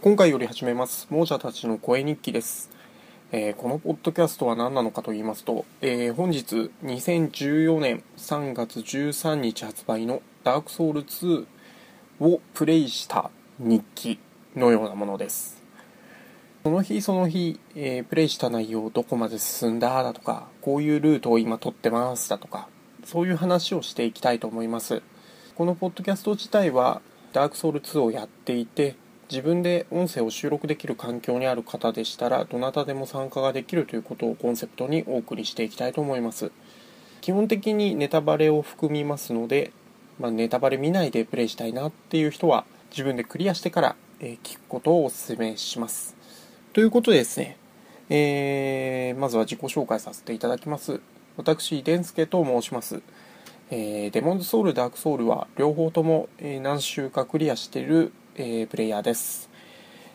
[0.00, 1.08] 今回より始めます。
[1.10, 2.70] 亡者たちの声日記です、
[3.32, 11.46] えーこのポッドキャストは何なのかと言いますと、えー本日2014年3月13日発売のダークソウル2
[12.20, 14.20] をプレイした日記
[14.54, 15.60] のようなものです。
[16.62, 22.68] その日その日、えープレイした内容どこまで進んだだとかこういうルートを今取ってますだとか
[23.02, 25.02] そういう話をしていきたいと思います。
[25.56, 27.02] このポッドキャスト自体は
[27.32, 28.94] ダークソウル2をやっていて
[29.30, 36.50] 自分で音声を収録できる環境にある方でしたらどなたでも参加ができるということをコンセプトにお送りしていきたいと思います。
[37.20, 39.72] 基本的にネタバレを含みますので、
[40.18, 46.16] まあ、ネタバレ見ないでプレイしたいなっていう人は自分でクリアしてから、え聞くことをお勧めします。
[46.72, 47.58] ということでですね、
[48.08, 51.00] えーまずは自己紹介させていただきます。
[51.36, 53.02] 私デンスケと申します。
[53.70, 59.50] えーデモンズソウル、ダークソウルは両方とも、え何週かクリアしている、えープレイヤーです。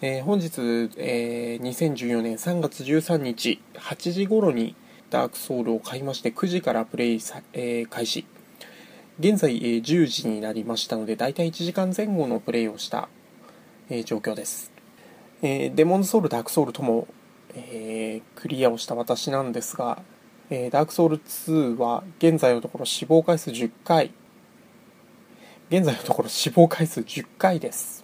[0.00, 0.60] えー本日、
[0.98, 4.76] えー2014年3月13日8時頃に
[5.10, 8.24] ダークソウルを買いまして9時からプレイさ、えー開始。
[9.18, 13.08] 現在、えー10時になりましたので、だいたい1時間前後のプレイをした、
[13.90, 14.70] えー状況です。
[15.42, 17.08] えーデモンズソウル、ダークソウルとも、
[17.56, 20.00] えークリアをした私なんですが、
[20.50, 24.12] えーダークソウル2は現在のところ死亡回数10回
[25.70, 28.03] 現在のところ死亡回数10回です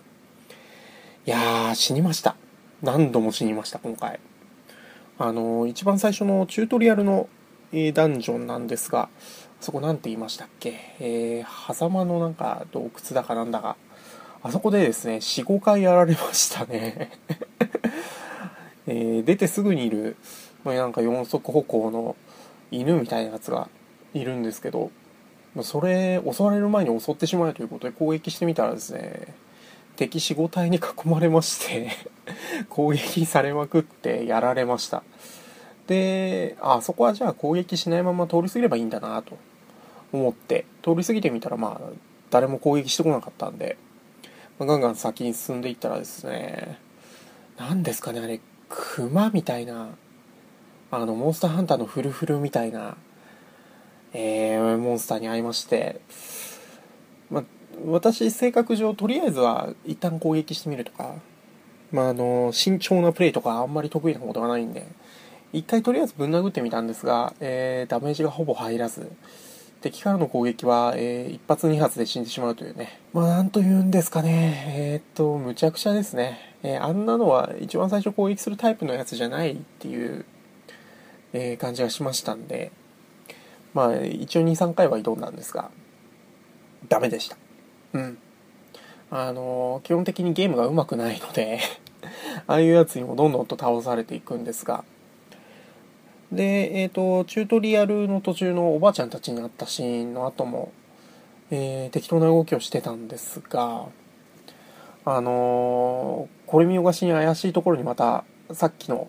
[1.27, 2.37] いやー死にました。
[2.83, 4.21] 何度も死にました今回。
[5.19, 7.29] あのー一番最初のチュートリアルの、
[7.73, 9.09] えーダンジョンなんですが
[9.61, 10.75] そこなんて言いましたっけ？
[10.99, 13.77] えー、狭間のなんか洞窟だかなんだか。
[14.43, 17.11] あそこでですね45回やられましたね。
[18.87, 20.17] えー出てすぐにいる、
[20.65, 22.17] ま、なんか四足歩行の
[22.71, 23.69] 犬みたいなやつが
[24.15, 24.91] いるんですけど
[25.63, 29.35] それ襲われる前に襲ってしまえということで攻撃してみたらですね
[29.97, 31.91] 敵45体に囲まれまして
[32.69, 35.03] 攻撃されまくってやられました。
[35.87, 39.37] であそこはじゃあ攻撃しないまま通り過ぎればいいんだなと
[40.13, 41.91] 思って通り過ぎてみたらまあ
[42.31, 43.77] 誰も攻撃してこなかったんで、
[44.59, 46.79] まあガンガン先に進んでいったらですね
[47.59, 49.89] 何ですかねあれクマみたいな
[50.93, 52.97] あのモンスターハンターのフルフルみたいな、
[54.13, 56.01] えーモンスターに会いまして、
[57.87, 61.15] 私性格上とりあえずは一旦攻撃してみるとか、
[61.93, 64.87] まあ、あの慎重なプレイとかあんまり得意なことがないんで
[65.53, 69.11] 一回とりあえずぶん殴ってみたんですが、えーダメージがほぼ入らず
[69.81, 73.01] 敵からの攻撃は、えー一発二発で死んでしまうというね。
[73.13, 74.65] まあなんというんですかね。
[74.69, 80.25] えーっとむちゃくちゃですね、えーあんなのは一番最初攻撃するタイプのやつじゃないっていう
[81.33, 82.71] えー感じがしましたんで
[83.75, 85.71] まあ一応23回は挑んだんですが
[86.89, 87.40] ダメでした。
[87.95, 88.19] うん。
[89.11, 91.59] あの基本的にゲームがうまくないので
[92.47, 94.85] ああいうやつにもどんどんと倒されていくんですが。
[96.31, 100.71] でえっ、とチュートリアルの途中のおばあちゃんたちに会ったシーンの後も、
[101.51, 103.87] えー適当な動きをしてたんですが
[105.05, 109.09] あのーこれ見よがしに怪しいところにまたさっきの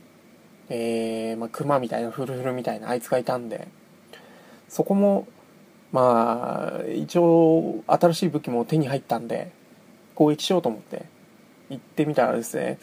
[0.73, 3.67] えーまあ、クマみたいなフルフルみたいなあいつがいたんで
[4.69, 5.27] そこも
[5.91, 9.51] まあ一応新しい武器も手に入ったんで
[10.15, 11.05] 攻撃しようと思って
[11.69, 12.79] 行ってみたらですね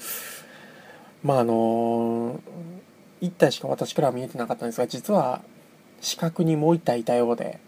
[1.23, 2.41] まああの
[3.21, 5.43] 1体しか私からは見えてなかったんですが実は
[6.01, 7.61] 死角にもう1体いたようで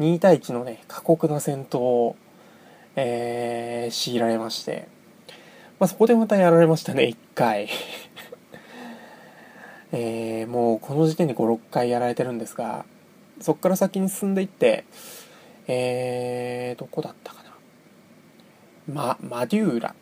[0.00, 2.16] 2対1のね過酷な戦闘を、
[2.96, 4.88] えー強いられまして、
[5.78, 7.68] まあ、そこでまたやられましたね1回。
[9.92, 12.84] えーもうこの時点で56回やられてるんですが
[13.40, 14.84] そこから先に進んでいって
[15.66, 17.50] えー、どこだったかな。
[18.92, 19.94] まマデューラ。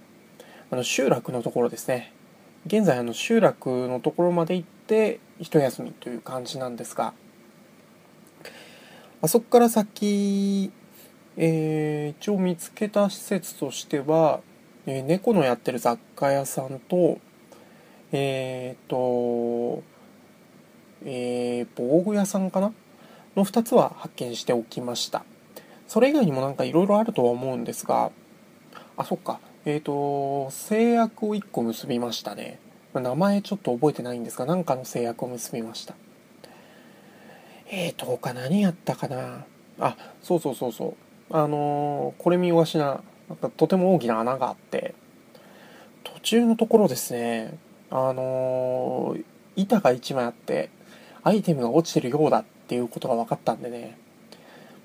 [0.70, 2.12] あの集落のところですね。
[2.66, 7.12] 現在あの集落のところまで行って一休みという感じなんですが。
[9.20, 10.72] あそこから先、
[11.36, 14.40] えー一応見つけた施設としては、
[14.86, 17.18] えー猫のやってる雑貨屋さんと
[18.10, 19.82] えっ、と、
[21.04, 22.72] えー、防具屋さんかな
[23.36, 25.24] の2つは発見しておきました。
[25.88, 28.10] それ以外にもなんかいろいろあるとは思うんですが、
[28.96, 29.40] あ、そっか。
[29.64, 32.58] えっ、と、制約を1個結びましたね。
[32.94, 35.94] 名前ちょっと覚えてないんですが、なんかの制約を結びました。
[37.70, 39.44] えーと、他何やったかな
[39.78, 40.88] あ、そうそうそうそ
[41.30, 41.34] う。
[41.34, 44.94] あのーこれ見よがしな、なんかとても大きな穴があって、
[46.04, 47.56] 途中のところですね、
[47.90, 49.16] あの
[49.56, 50.70] 板が1枚あって
[51.22, 53.96] アイテムが落ちてるようだっっていうことが分かったんでね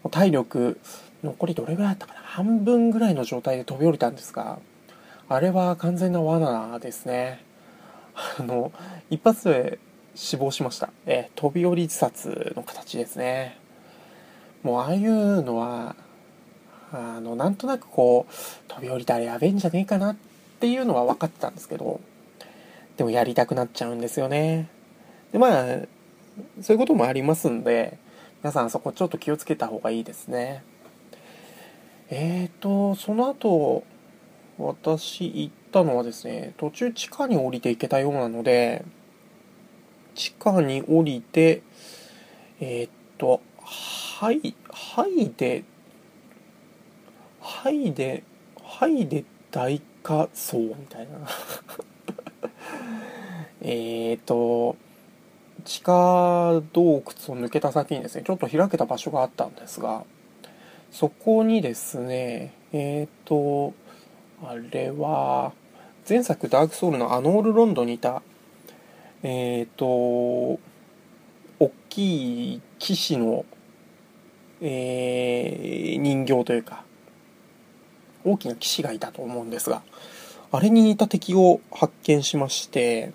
[0.03, 0.79] もう体力
[1.23, 2.19] 残りどれぐらいだったかな？
[2.21, 4.59] 半分ぐらいの状態で飛び降りたんですが
[5.29, 7.43] あれは完全な罠ですね。
[8.39, 8.71] あの、
[9.09, 9.77] 一発で
[10.15, 10.89] 死亡しました。
[11.05, 13.59] え飛び降り自殺の形ですね。
[14.63, 15.95] もうああいうのは、
[16.93, 18.33] あの、なんとなくこう、
[18.69, 20.15] 飛び降りたらやべえんじゃねえかなっ
[20.61, 21.99] ていうのは分かってたんですけど、
[22.95, 24.69] でもやりたくなっちゃうんですよね。
[25.33, 25.63] で、まあ、
[26.61, 27.97] そういうこともありますんで、
[28.43, 30.63] 皆さんそこちょっと気をつけた方がいいですね。
[32.09, 33.83] えーと、その後、
[34.57, 38.85] 私行ったのはですね、途中地下に降りて行けたようなので、
[40.15, 41.61] 地下に降りて、
[42.59, 45.63] えー、っと、はい、はいで、
[47.41, 48.23] はいで、
[48.63, 51.27] はいで大火層みたいな。
[53.61, 54.75] えっと、
[55.67, 60.05] 地下洞窟を抜けた先にですね、ちょっと開けた場所があったんですが、
[60.93, 63.73] そこにですね、えっ、と、
[64.41, 65.51] あれは、
[66.07, 68.21] 前作ダークソウルのアノールロンドにいた、
[69.23, 70.59] えっ、と、大
[71.89, 73.43] きい騎士の、
[74.61, 76.85] えー、人形というか、
[78.23, 79.81] 大きな騎士がいたと思うんですが、
[80.49, 83.11] あれに似た敵を発見しまして、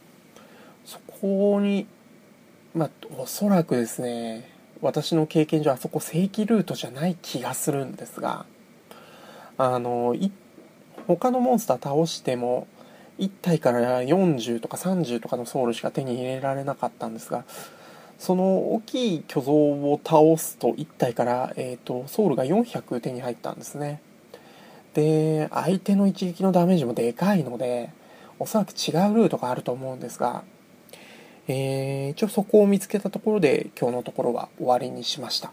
[0.84, 1.86] そこに、
[2.74, 4.48] まあ、おそらくですね、
[4.80, 8.46] 私の経験上あそこ正規ルートじゃない気がするんですが、
[9.58, 10.16] あの、
[11.06, 12.66] 他のモンスター倒しても、
[13.18, 17.44] 1体から40とか30とかのソウルしか手に入れられなかったんですが、
[18.18, 24.00] その大きい巨像を倒すと1体から、えーと、ソウルが400手に入ったんですね。
[24.94, 27.90] で、相手の一撃のダメージもでかいので、
[28.38, 30.42] おそらく違うルートがあると思うんですが、
[31.48, 35.52] えー、一応そこを見つけたところで今日のところは終わりにしました。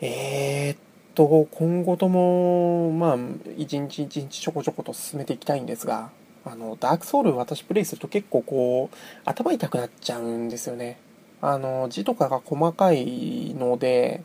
[0.00, 0.78] えー、っ
[1.14, 3.18] と、今後とも、まあ、
[3.56, 6.10] 一日一日ちょこちょこと進めていきたいんですが、
[6.44, 10.98] あの、ダークソウル私プレイすると結構こう、頭痛くなっちゃうんですよね。
[11.40, 14.22] あの、字とかが細かいので、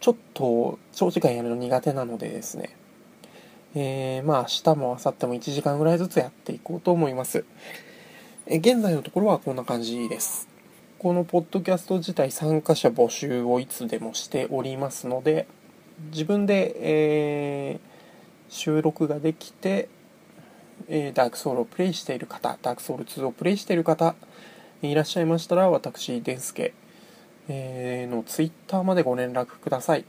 [0.00, 2.76] ちょっと長時間やるの苦手なのでですね、
[3.74, 7.44] えー、まあ明日も明後日も1時間ぐらいずつやっていこうと思います。
[8.48, 10.46] え現在のところはこんな感じです。
[11.00, 15.48] このポッドキャスト自体参加者募集をいつでもしておりますので、
[16.12, 17.80] 自分で、えー、
[18.48, 19.88] 収録ができて、
[20.86, 24.14] えー、ダークソウルをプレイしている方、ダークソウル2をプレイしている方、
[24.80, 26.72] いらっしゃいましたら、私、デンスケ、
[27.48, 30.04] えー、のツイッターまでご連絡ください。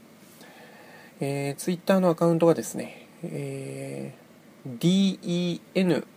[1.18, 4.78] えー、ツイッターのアカウントがですね、えー、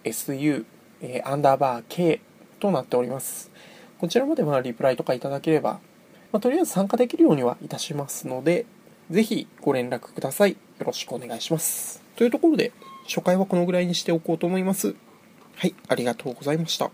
[0.04, 0.66] DENSU
[1.02, 2.22] えー、アンダーバー K
[2.60, 3.52] となっております。
[4.00, 5.80] こちらまではリプライとかいただければ、
[6.32, 8.66] まあ、とりあえず参加できるようにはいたしますので、
[9.12, 10.52] ぜひご連絡ください。
[10.52, 12.02] よろしくお願いします。
[12.16, 12.72] というところで、
[13.06, 14.96] 初回はこのぐらいにしておこうと思います。
[15.56, 16.90] はい、ありがとうございました。